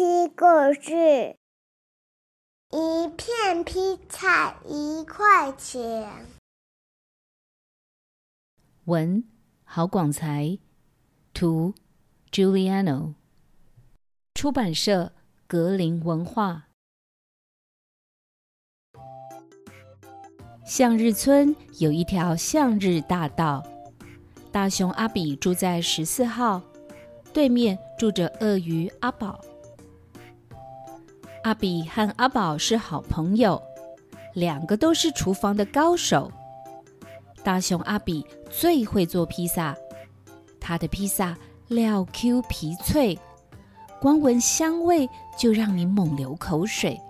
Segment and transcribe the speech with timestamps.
[0.00, 0.46] 听故
[0.80, 1.36] 事。
[2.70, 6.10] 一片披萨一块钱。
[8.86, 9.22] 文
[9.62, 10.58] 郝广才，
[11.34, 11.74] 图
[12.32, 13.12] Giuliano，
[14.32, 15.12] 出版社
[15.46, 16.68] 格林文化。
[20.64, 23.62] 向日村有一条向日大道，
[24.50, 26.62] 大熊阿比住在十四号。
[27.34, 29.38] 对面住着鳄鱼阿宝。
[31.42, 33.60] 阿比和阿宝是好朋友，
[34.34, 36.30] 两个都是厨房的高手。
[37.42, 39.74] 大熊阿比最会做披萨，
[40.60, 41.34] 他的披萨
[41.68, 43.18] 料 Q 皮脆，
[43.98, 45.08] 光闻香味
[45.38, 47.00] 就让你猛流口水。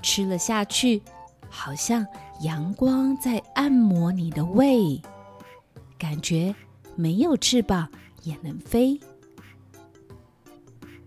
[0.00, 1.02] 吃了下去，
[1.50, 2.06] 好像
[2.40, 4.98] 阳光在按摩你的胃，
[5.98, 6.54] 感觉
[6.96, 7.86] 没有翅膀
[8.22, 8.98] 也能飞。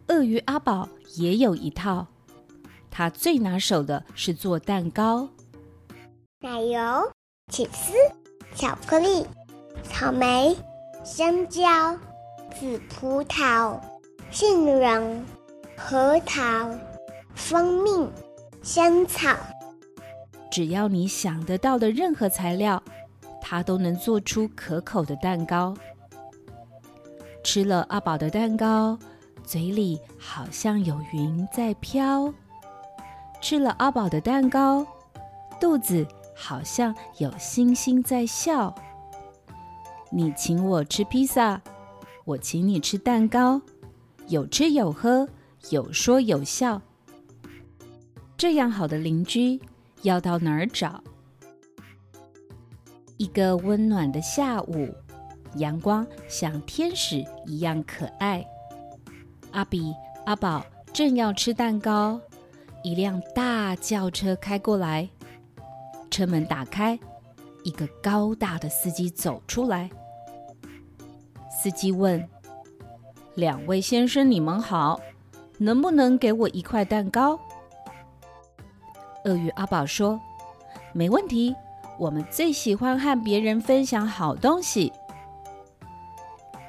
[0.07, 2.05] 鳄鱼阿宝也有一套，
[2.97, 5.27] 他最拿手的是做蛋糕。
[6.39, 6.79] 奶油、
[7.51, 7.91] 起司、
[8.55, 9.25] 巧克力、
[9.83, 10.55] 草莓、
[11.03, 11.61] 香蕉、
[12.57, 13.77] 紫葡萄、
[14.31, 15.25] 杏仁、
[15.75, 16.73] 核桃、
[17.33, 18.07] 蜂蜜、
[18.63, 19.35] 香草，
[20.49, 22.81] 只要你想得到的任何材料，
[23.41, 25.75] 他都能做出可口的蛋糕。
[27.43, 28.97] 吃了阿宝的蛋糕。
[29.43, 32.33] 嘴里好像有云在飘，
[33.45, 34.83] 吃了阿宝的蛋糕，
[35.61, 36.03] 肚子
[36.35, 38.73] 好像有星星在笑。
[40.09, 41.61] 你请我吃披萨，
[42.23, 43.61] 我请你吃蛋糕，
[44.29, 45.29] 有吃有喝，
[45.69, 46.81] 有说有笑。
[48.35, 49.61] 这样好的邻居
[50.01, 51.03] 要到哪儿找？
[53.17, 54.89] 一个温暖的下午，
[55.57, 58.43] 阳光像天使一样可爱。
[59.51, 59.93] 阿比、
[60.25, 62.19] 阿宝正要吃蛋糕，
[62.85, 65.09] 一辆大轿车开过来，
[66.11, 66.99] 车门打开，
[67.63, 69.89] 一个高大的司机走出来。
[71.49, 72.23] 司机问
[73.33, 74.99] ：“两位先生，你们好，
[75.57, 77.39] 能不能给我一块蛋糕？”
[79.25, 80.21] 鳄鱼阿宝说
[80.93, 81.55] ：“没问题，
[81.97, 84.93] 我们最喜欢和别人分享好东西。”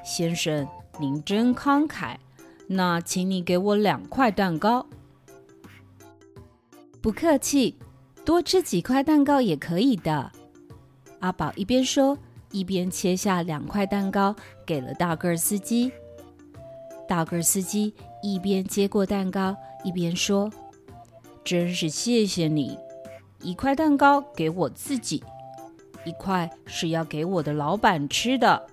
[0.03, 0.67] 先生，
[0.99, 2.15] 您真慷慨。
[2.65, 4.83] 那请你给我两块蛋糕。
[7.01, 7.75] 不客气，
[8.25, 10.31] 多吃几块蛋糕也可以的。
[11.19, 12.17] 阿宝一边说，
[12.51, 14.35] 一边切下两块蛋糕
[14.65, 15.91] 给了大个儿司机。
[17.07, 20.51] 大个儿司机一边接过蛋糕，一边说
[21.45, 22.77] ：“真是谢谢你，
[23.41, 25.23] 一块蛋糕给我自己，
[26.03, 28.67] 一块是要给我的老板吃的。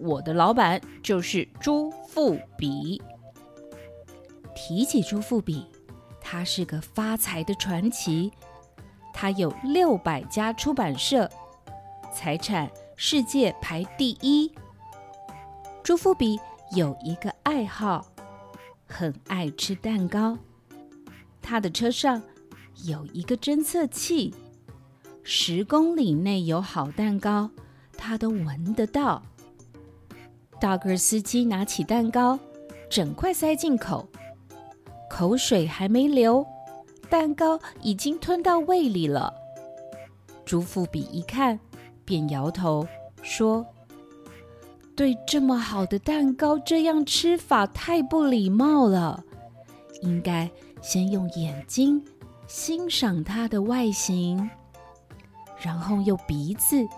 [0.00, 3.00] 我的老板就是朱富比。”
[4.56, 5.64] 提起朱富比，
[6.22, 8.32] 他是个发财的传奇。
[9.12, 11.30] 他有六百家出版社，
[12.14, 14.50] 财产世界排第一。
[15.82, 16.40] 朱富比
[16.74, 18.06] 有一个爱好，
[18.86, 20.38] 很爱吃蛋糕。
[21.42, 22.22] 他的车上
[22.84, 24.34] 有一个侦测器，
[25.22, 27.50] 十公里内有好蛋糕，
[27.98, 29.22] 他都闻得到。
[30.58, 32.38] 大个司机拿起蛋糕，
[32.88, 34.08] 整块塞进口。
[35.12, 36.44] 口水还没流，
[37.10, 39.30] 蛋糕已经吞到胃里了。
[40.46, 41.60] 朱富比一看，
[42.02, 42.88] 便摇头
[43.20, 43.66] 说
[44.96, 49.22] ：“对这么好的蛋糕这样吃法太不礼貌了，
[50.00, 50.50] 应该
[50.80, 52.02] 先用眼睛
[52.46, 54.50] 欣赏它的外形，
[55.60, 56.88] 然后用鼻子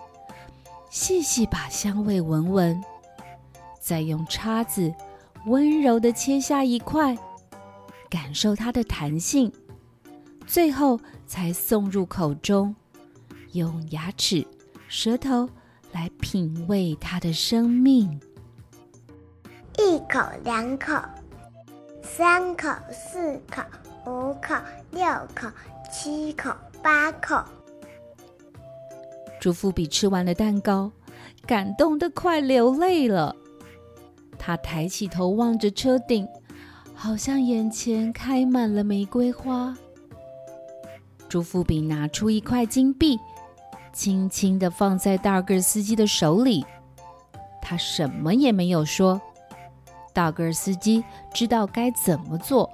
[0.88, 2.80] 细细把香味闻闻，
[3.80, 4.94] 再用叉子
[5.46, 7.18] 温柔地切下一块。”
[8.14, 9.52] 感受它的弹性，
[10.46, 12.72] 最后才送入口中，
[13.54, 14.46] 用牙齿、
[14.86, 15.50] 舌头
[15.90, 18.20] 来品味它的生命。
[19.76, 20.92] 一口、两口、
[22.04, 23.62] 三口、四口、
[24.06, 24.54] 五口、
[24.92, 25.48] 六口、
[25.90, 27.42] 七口、八口。
[29.40, 30.92] 朱富比吃完了蛋糕，
[31.44, 33.34] 感动得快流泪了。
[34.38, 36.28] 他抬起头望着车顶。
[36.94, 39.76] 好像眼前开满了玫瑰花。
[41.28, 43.18] 朱富比拿出一块金币，
[43.92, 46.64] 轻轻地放在大个司机的手里。
[47.60, 49.20] 他什么也没有说。
[50.12, 51.02] 大个司机
[51.34, 52.70] 知道该怎么做。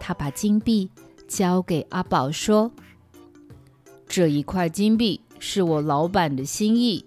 [0.00, 0.90] 他把金币
[1.28, 2.70] 交给阿宝，说
[4.08, 7.04] ：“这一块金币是我老板的心意，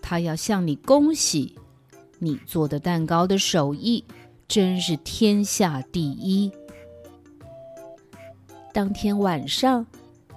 [0.00, 1.56] 他要向你恭喜，
[2.20, 4.04] 你做的蛋糕的手艺。”
[4.48, 6.52] 真是天下第一。
[8.72, 9.86] 当天晚上，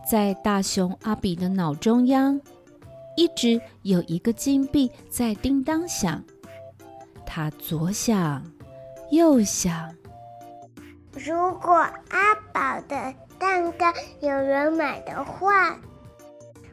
[0.10, 2.40] 在大熊阿比的脑中央，
[3.16, 6.24] 一直有一个金币在叮当响。
[7.26, 8.44] 他左想，
[9.12, 9.96] 右想。
[11.14, 11.74] 如果
[12.10, 15.78] 阿宝的蛋糕有人买的话，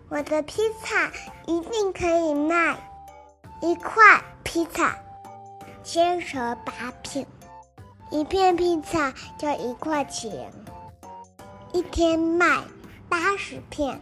[0.09, 1.11] 我的披萨
[1.47, 2.79] 一定可以卖。
[3.61, 4.97] 一块披萨，
[5.87, 7.25] 切成八片，
[8.11, 10.53] 一片披萨就一块钱。
[11.73, 12.61] 一天卖
[13.09, 13.97] 八十片，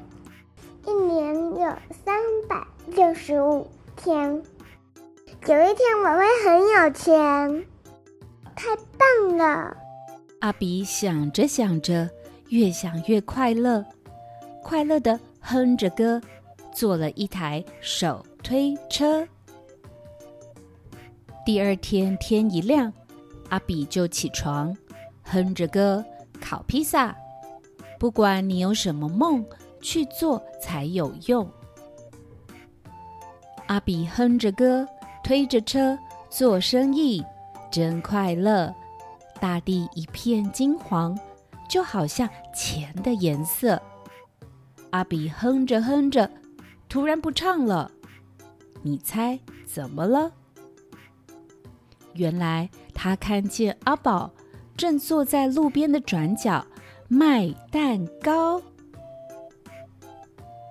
[0.86, 4.42] 一年有三百六十五天。
[5.46, 7.66] 有一天我会很有钱，
[8.56, 9.76] 太棒了！
[10.40, 12.08] 阿比想着想着，
[12.48, 13.84] 越想越快乐，
[14.62, 16.19] 快乐的哼着歌，
[16.72, 19.28] 做了一台手推车。
[21.44, 22.91] 第二天天一亮，
[23.50, 24.75] 阿比就起床，
[25.23, 26.02] 哼着歌
[26.41, 27.14] 烤披萨。
[27.99, 29.44] 不管你有什么梦，
[29.82, 31.46] 去做才有用。
[33.67, 34.88] 阿比哼着歌，
[35.23, 35.99] 推着车
[36.31, 37.23] 做生意，
[37.70, 38.75] 真快乐。
[39.38, 41.19] 大地一片金黄，
[41.69, 43.81] 就好像钱的颜色。
[44.90, 46.31] 阿比哼着哼着，
[46.88, 47.90] 突然不唱了。
[48.81, 50.32] 你猜怎么了？
[52.14, 54.31] 原来他看见阿宝
[54.76, 56.66] 正坐在路边的转角
[57.08, 58.61] 卖蛋糕。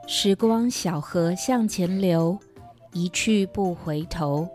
[0.07, 2.37] 时光小河向前流，
[2.91, 4.47] 一去不回头。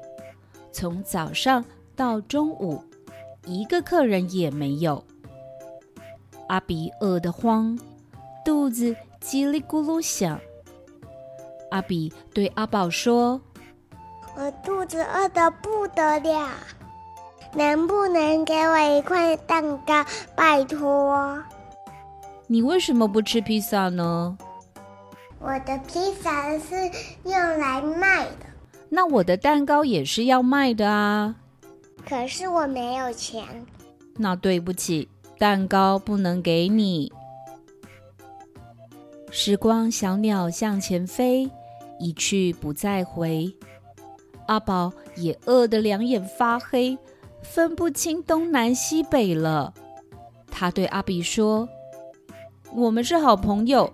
[0.72, 1.64] 从早上
[1.96, 2.82] 到中午。
[3.46, 5.02] 一个客人也没有。
[6.48, 7.78] 阿比饿得慌，
[8.44, 10.38] 肚子叽里咕噜响。
[11.70, 13.40] 阿比对阿宝说
[14.36, 16.50] ：“我肚子饿得不得了，
[17.54, 20.04] 能不能给我一块蛋糕？
[20.34, 21.42] 拜托。”
[22.46, 24.38] 你为什么不吃披萨呢？
[25.38, 26.74] 我的披萨是
[27.24, 28.46] 用来卖的。
[28.88, 31.36] 那我的蛋糕也是要卖的啊。
[32.08, 33.44] 可是我没有钱，
[34.16, 35.08] 那对不起，
[35.38, 37.12] 蛋糕不能给你。
[39.30, 41.50] 时光小鸟向前飞，
[42.00, 43.54] 一去不再回。
[44.46, 46.96] 阿宝也饿得两眼发黑，
[47.48, 49.72] 分不清东南西北了。
[50.50, 51.68] 他对阿比说
[52.74, 53.92] ：“我们是好朋友，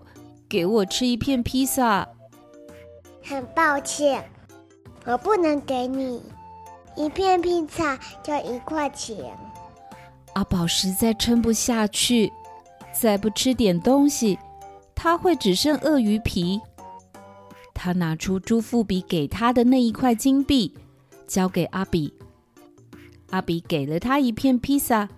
[0.48, 2.08] 给我吃一片披萨。”
[3.22, 4.28] 很抱歉，
[5.06, 6.22] 我不能给你。
[6.96, 9.36] 一片披萨就一块钱。
[10.34, 12.32] 阿宝实在撑不下去，
[12.92, 14.38] 再不吃点东西，
[14.94, 16.60] 他会只剩鳄鱼皮。
[17.72, 20.74] 他拿出朱富比给他的那一块金币，
[21.26, 22.12] 交给阿比。
[23.34, 25.08] 阿比给了他一片披萨，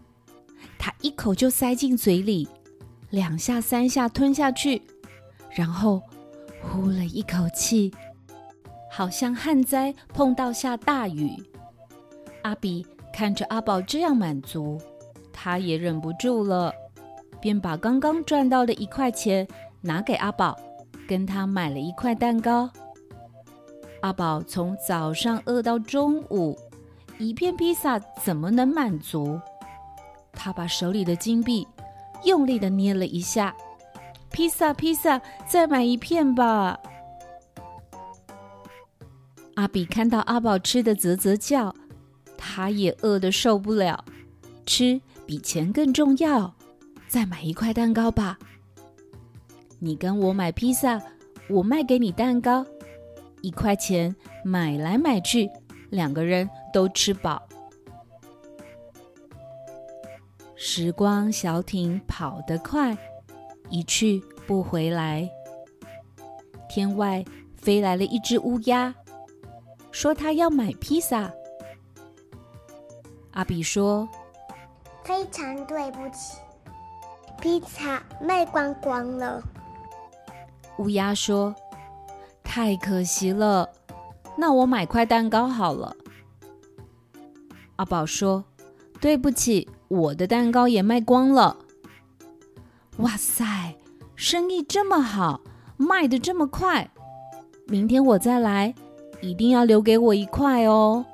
[0.79, 2.49] 他一口就塞进嘴里，
[3.11, 4.81] 两下三下吞下去，
[5.51, 6.01] 然后
[6.63, 7.93] 呼了一口气，
[8.91, 11.31] 好像旱灾碰到下大雨。
[12.41, 14.81] 阿比看着阿宝这样满足，
[15.31, 16.73] 他也忍不住了，
[17.39, 19.47] 便把刚刚赚到的一块钱
[19.83, 20.59] 拿给阿宝，
[21.07, 22.71] 跟他买了一块蛋糕。
[24.01, 26.57] 阿宝从早上饿到中午，
[27.19, 29.41] 一片披萨怎么能满足？
[30.33, 31.67] 他把手里的金币
[32.25, 33.55] 用力地捏了一下，
[34.31, 36.79] 披萨，披萨，再买一片吧。
[39.55, 41.75] 阿比看到阿宝吃的啧啧叫。
[42.39, 44.05] 他也饿得受不了，
[44.65, 46.55] 吃比钱更重要。
[47.07, 48.39] 再买一块蛋糕吧。
[49.79, 51.03] 你跟我买披萨，
[51.51, 52.65] 我卖给你蛋糕，
[53.43, 55.51] 一块钱买来买去，
[55.91, 57.43] 两个人都吃饱。
[60.57, 62.95] 时光小艇跑得快，
[63.71, 65.27] 一去不回来。
[66.69, 67.25] 天外
[67.57, 68.95] 飞来了一只乌鸦，
[69.91, 71.33] 说他要买披萨。
[73.31, 74.07] 阿比说
[75.03, 76.37] ：“非常对不起，
[77.41, 79.43] 披萨卖光光了。”
[80.77, 81.55] 乌鸦说
[82.45, 83.67] ：“太可惜了，
[84.37, 85.97] 那我买块蛋糕好了。”
[87.77, 88.45] 阿宝说
[89.01, 91.59] ：“对不起，我的蛋糕也卖光了。”
[92.99, 93.75] 哇塞，
[94.15, 95.43] 生意这么好，
[95.77, 96.91] 卖得这么快，
[97.67, 98.75] 明天我再来，
[99.21, 101.05] 一定要留给我一块哦。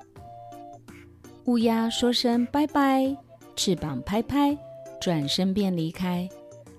[1.47, 3.17] 乌鸦说声拜拜，
[3.57, 4.57] 翅膀拍拍，
[5.01, 6.29] 转身便离开，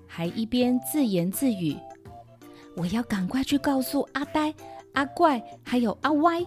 [0.06, 1.76] 还一边自言自语
[2.74, 4.54] ：“我要赶快去告诉阿呆、
[4.94, 6.42] 阿怪还有阿歪，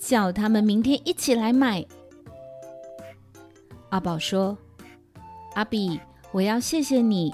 [0.00, 1.86] 叫他们明天一起来买。”
[3.92, 4.56] 阿宝说
[5.52, 7.30] ：“阿比，我要谢谢你。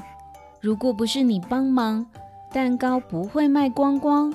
[0.61, 2.05] 如果不是你帮忙，
[2.53, 4.35] 蛋糕不会卖光光。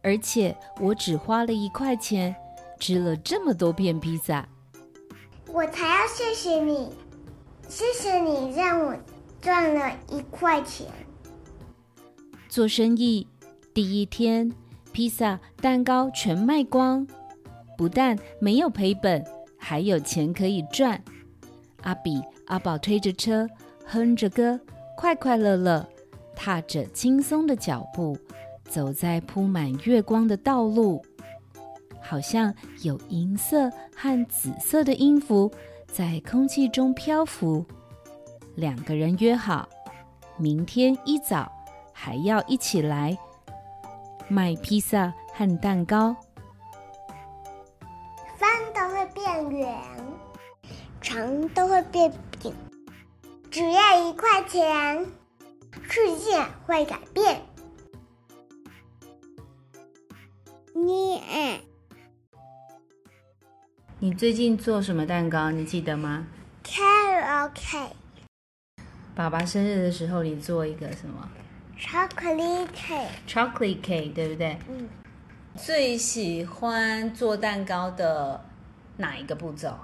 [0.00, 2.32] 而且我只花了一块钱，
[2.78, 4.48] 吃了这么多片披萨。
[5.52, 6.92] 我才要谢谢你，
[7.68, 8.94] 谢谢你让我
[9.40, 10.86] 赚了一块钱。
[12.48, 13.26] 做生意
[13.74, 14.52] 第一天，
[14.92, 17.04] 披萨、蛋糕全卖光，
[17.76, 19.26] 不但没有赔本，
[19.58, 21.02] 还有钱可以赚。”
[21.82, 23.48] 阿比、阿宝推着车，
[23.86, 24.58] 哼着歌，
[24.96, 25.86] 快快乐乐，
[26.34, 28.16] 踏着轻松的脚步，
[28.68, 31.04] 走在铺满月光的道路，
[32.00, 35.50] 好像有银色和紫色的音符
[35.86, 37.64] 在空气中漂浮。
[38.56, 39.68] 两个人约好，
[40.36, 41.50] 明天一早
[41.92, 43.16] 还要一起来
[44.28, 46.16] 卖披萨和蛋糕。
[51.78, 52.52] 床都会变平，
[53.50, 55.06] 只要一块钱，
[55.88, 57.42] 世界会改变。
[60.74, 61.22] 你，
[64.00, 65.50] 你最近做什么蛋糕？
[65.50, 66.26] 你记得吗
[66.64, 67.90] ？Carrot cake。
[69.14, 71.28] 爸爸生日的时候，你做一个什么
[71.78, 73.08] ？Chocolate cake。
[73.26, 74.58] Chocolate cake，对不对？
[74.68, 74.88] 嗯。
[75.56, 78.44] 最喜欢做蛋糕的
[78.96, 79.76] 哪一个步骤？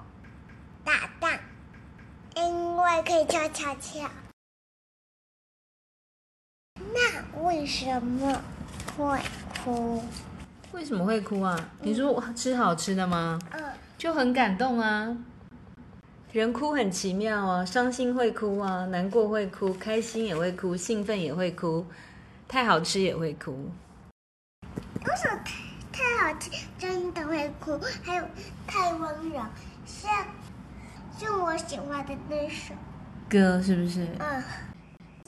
[0.85, 1.37] 打蛋，
[2.37, 4.09] 因为可以跳跳跳。
[6.91, 8.41] 那为什么
[8.97, 9.21] 会
[9.63, 10.03] 哭？
[10.71, 11.55] 为什么会哭啊？
[11.81, 13.39] 嗯、你说吃好吃的吗？
[13.51, 13.63] 嗯，
[13.95, 15.15] 就很感动啊。
[16.31, 21.85] 人哭很奇妙啊，伤心会哭啊，难过会哭，开心也会哭，兴奋也会哭，
[22.47, 23.69] 太好吃也会哭。
[24.63, 25.53] 为什么太
[25.93, 27.79] 太好吃真的会哭？
[28.03, 28.25] 还有
[28.65, 29.45] 太温柔，
[29.85, 30.25] 像。
[31.17, 32.73] 是我喜欢的那首
[33.29, 34.07] 歌，是不是？
[34.19, 34.43] 嗯。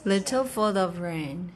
[0.04, 1.48] Little Fall of Rain，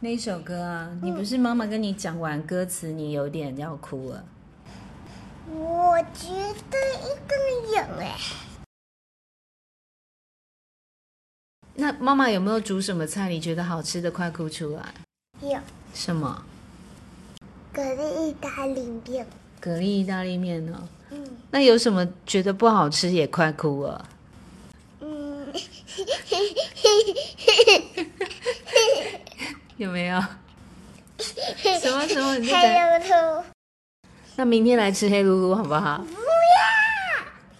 [0.00, 4.24] 那首歌啊，嗯、你不是妈妈跟你讲完歌词，你有点要哭了？
[5.52, 6.28] 我觉
[6.70, 7.36] 得应该
[7.72, 8.16] 有哎。
[11.74, 13.28] 那妈妈有没有煮什么菜？
[13.28, 14.94] 你觉得好吃的，快哭出来。
[15.40, 15.58] 有。
[15.92, 16.44] 什么？
[17.74, 19.26] 蛤蜊意大利面。
[19.60, 20.88] 蛤蜊意大利面呢？
[21.10, 24.08] 嗯，那有什么觉得不好吃也快哭了？
[25.96, 26.04] 嗯，
[29.78, 30.20] 有没有？
[31.80, 32.30] 什么时候？
[32.32, 33.42] 黑噜噜。
[34.36, 36.04] 那明天来吃黑噜噜好不好？